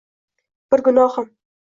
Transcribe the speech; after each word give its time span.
Bir 0.73 0.83
gunohim 0.87 1.29